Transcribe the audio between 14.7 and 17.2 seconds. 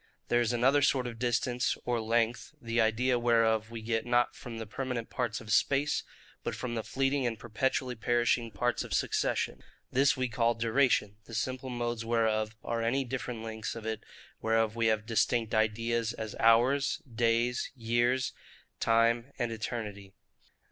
we have distinct ideas, as HOURS,